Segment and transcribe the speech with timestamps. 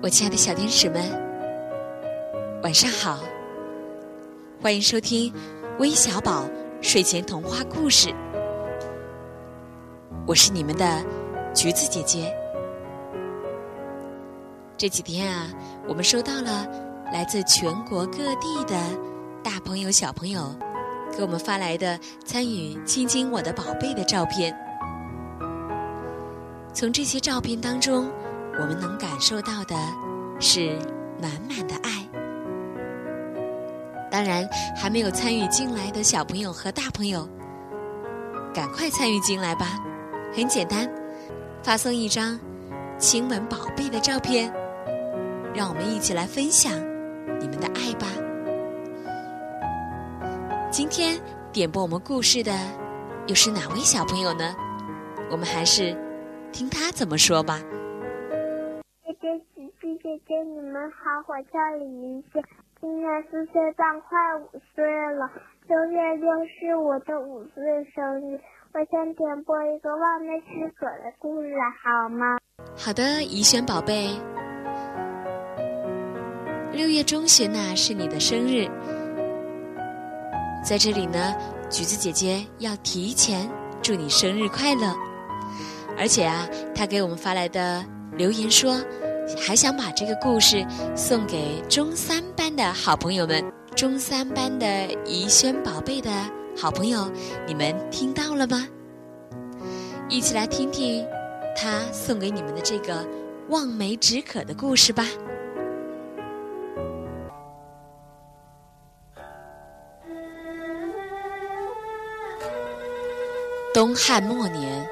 [0.00, 1.02] 我亲爱的小天使们，
[2.62, 3.18] 晚上好！
[4.62, 5.32] 欢迎收听
[5.80, 6.44] 微小宝
[6.80, 8.14] 睡前童话故事，
[10.24, 11.04] 我是你们的
[11.52, 12.32] 橘子姐姐。
[14.76, 15.48] 这几天啊，
[15.88, 16.64] 我们收到了
[17.12, 18.80] 来自全国各地的
[19.42, 20.54] 大朋友、小朋友
[21.16, 24.56] 给我们发来的参与“亲亲我的宝贝”的照片。
[26.72, 28.08] 从这些照片当中，
[28.60, 29.76] 我们能感受到的
[30.40, 30.76] 是
[31.22, 32.04] 满满的爱。
[34.10, 37.28] 当然，还没有参与进来的小朋友和大朋友，
[38.52, 39.78] 赶快参与进来吧！
[40.34, 40.90] 很简单，
[41.62, 42.38] 发送一张
[42.98, 44.52] 亲吻宝贝的照片，
[45.54, 46.72] 让我们一起来分享
[47.38, 48.06] 你们的爱吧。
[50.70, 51.20] 今天
[51.52, 52.52] 点播我们故事的
[53.26, 54.54] 又是哪位小朋友呢？
[55.30, 55.96] 我们还是
[56.50, 57.60] 听他怎么说吧。
[60.08, 62.42] 姐姐，你们好，我叫李云熙，
[62.80, 65.30] 今年四岁半，快五岁了。
[65.66, 67.62] 六月六是我的五岁
[67.94, 68.40] 生日，
[68.72, 71.52] 我想点播一个望梅止渴的故事，
[71.84, 72.38] 好吗？
[72.74, 74.08] 好的，怡轩宝贝。
[76.72, 78.66] 六月中旬呢是你的生日，
[80.64, 81.36] 在这里呢，
[81.68, 83.46] 橘子姐姐要提前
[83.82, 84.90] 祝你生日快乐。
[85.98, 88.72] 而且啊，她给我们发来的留言说。
[89.36, 94.66] 还想把这个故事送给中三班的好朋友们，中三班的
[95.04, 96.10] 怡轩宝贝的
[96.56, 97.10] 好朋友，
[97.46, 98.66] 你们听到了吗？
[100.08, 101.06] 一起来听听
[101.56, 103.06] 他送给你们的这个
[103.50, 105.04] 望梅止渴的故事吧。
[113.74, 114.88] 东汉末年，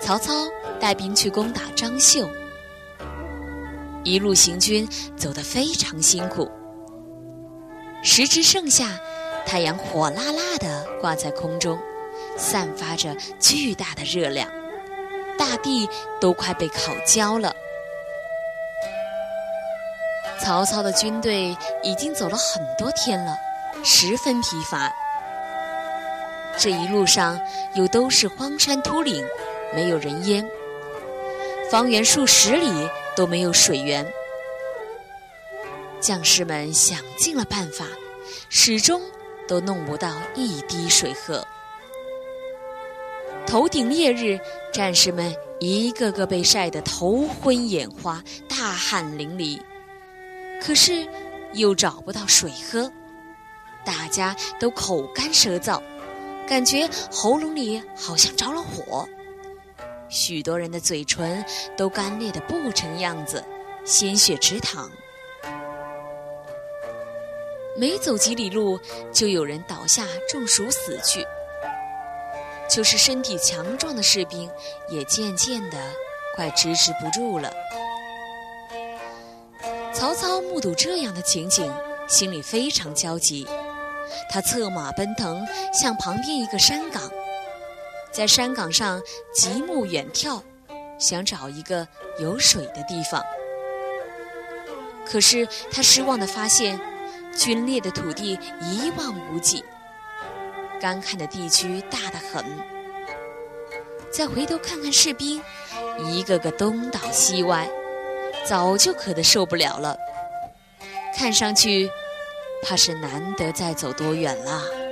[0.00, 0.32] 曹操
[0.78, 2.28] 带兵去攻打张绣。
[4.08, 6.50] 一路行军，走得非常辛苦。
[8.02, 8.98] 时值盛夏，
[9.44, 11.78] 太阳火辣辣的挂在空中，
[12.38, 14.48] 散发着巨大的热量，
[15.36, 15.86] 大地
[16.18, 17.54] 都快被烤焦了。
[20.40, 23.36] 曹操的军队已经走了很多天了，
[23.84, 24.90] 十分疲乏。
[26.56, 27.38] 这一路上
[27.74, 29.22] 又都是荒山秃岭，
[29.74, 30.48] 没有人烟，
[31.70, 32.88] 方圆数十里。
[33.18, 34.06] 都没有水源，
[35.98, 37.84] 将士们想尽了办法，
[38.48, 39.02] 始终
[39.48, 41.44] 都弄不到一滴水喝。
[43.44, 44.38] 头顶烈日，
[44.72, 49.60] 战士们一个个被晒得头昏眼花、大汗淋漓，
[50.62, 51.04] 可是
[51.54, 52.88] 又找不到水喝，
[53.84, 55.82] 大家都口干舌燥，
[56.46, 59.08] 感觉喉咙里好像着了火。
[60.08, 61.44] 许多人的嘴唇
[61.76, 63.44] 都干裂的不成样子，
[63.84, 64.90] 鲜血直淌。
[67.76, 68.78] 没走几里路，
[69.12, 71.24] 就有人倒下中暑死去。
[72.68, 74.50] 就是身体强壮的士兵，
[74.88, 75.78] 也渐渐的
[76.34, 77.52] 快支持不住了。
[79.92, 81.72] 曹操目睹这样的情景，
[82.08, 83.46] 心里非常焦急，
[84.28, 87.10] 他策马奔腾，向旁边一个山岗。
[88.18, 89.00] 在山岗上
[89.32, 90.42] 极目远眺，
[90.98, 91.86] 想找一个
[92.18, 93.22] 有水的地方。
[95.06, 96.80] 可是他失望地发现，
[97.38, 99.62] 龟裂的土地一望无际，
[100.80, 102.44] 干旱的地区大得很。
[104.10, 105.40] 再回头看看士兵，
[106.04, 107.70] 一个个东倒西歪，
[108.44, 109.96] 早就渴得受不了了。
[111.16, 111.88] 看上去，
[112.64, 114.87] 怕是难得再走多远了。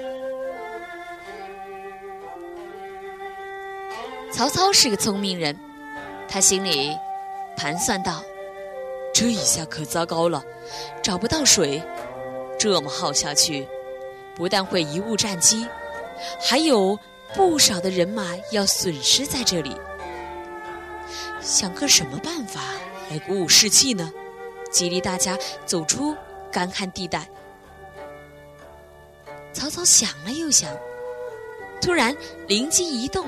[4.36, 5.58] 曹操是个聪明人，
[6.28, 6.94] 他心里
[7.56, 8.22] 盘算道
[9.14, 10.44] ：“这一下可糟糕了，
[11.02, 11.82] 找不到水，
[12.58, 13.66] 这么耗下去，
[14.34, 15.66] 不但会贻误战机，
[16.38, 16.98] 还有
[17.34, 19.74] 不少的人马要损失在这里。
[21.40, 22.60] 想个什么办法
[23.08, 24.12] 来鼓舞士气呢？
[24.70, 26.14] 激励大家走出
[26.52, 27.26] 干旱地带。”
[29.54, 30.70] 曹操想了又想，
[31.80, 32.14] 突然
[32.46, 33.24] 灵机一动。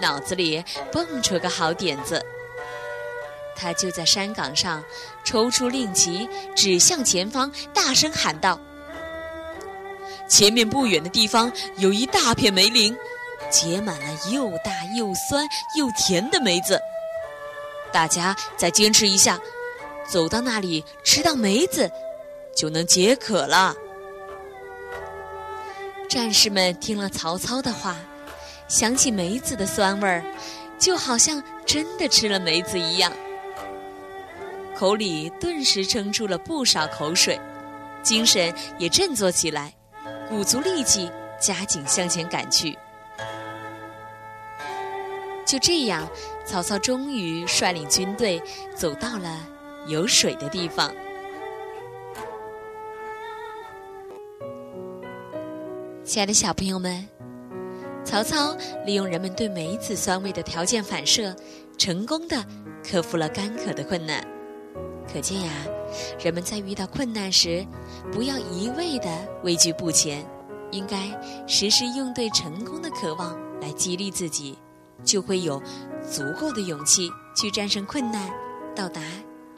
[0.00, 2.24] 脑子里蹦出个好点子，
[3.54, 4.82] 他就在山岗上
[5.22, 8.58] 抽出令旗，指向前方，大声喊道
[10.28, 12.96] ：“前面不远的地方有一大片梅林，
[13.50, 15.46] 结满了又大又酸
[15.76, 16.80] 又甜的梅子。
[17.92, 19.38] 大家再坚持一下，
[20.08, 21.88] 走到那里吃到梅子，
[22.56, 23.76] 就能解渴了。”
[26.08, 27.96] 战士们听了曹操的话。
[28.68, 30.24] 想起梅子的酸味儿，
[30.78, 33.12] 就好像真的吃了梅子一样。
[34.74, 37.38] 口里顿时撑出了不少口水，
[38.02, 39.72] 精神也振作起来，
[40.28, 42.76] 鼓足力气，加紧向前赶去。
[45.44, 46.08] 就这样，
[46.46, 48.42] 曹操终于率领军队
[48.74, 49.46] 走到了
[49.86, 50.90] 有水的地方。
[56.02, 57.06] 亲爱的小朋友们，
[58.04, 61.34] 曹操利用人们对梅子酸味的条件反射，
[61.78, 62.44] 成功的
[62.84, 64.26] 克服了干渴的困难。
[65.12, 65.50] 可见呀，
[66.22, 67.66] 人们在遇到困难时，
[68.10, 69.08] 不要一味的
[69.42, 70.24] 畏惧不前，
[70.70, 71.08] 应该
[71.46, 74.58] 时时用对成功的渴望来激励自己。
[75.04, 75.60] 就会有
[76.08, 78.30] 足够的勇气去战胜困难，
[78.72, 79.00] 到达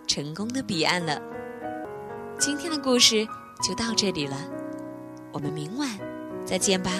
[0.07, 1.21] 成功的彼岸了。
[2.39, 3.27] 今天的故事
[3.63, 4.39] 就到这里了，
[5.33, 5.87] 我们明晚
[6.47, 6.91] 再见吧。